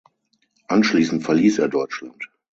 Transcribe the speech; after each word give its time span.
Anschließend 0.67 1.21
verließ 1.23 1.59
er 1.59 1.67
Deutschland. 1.69 2.31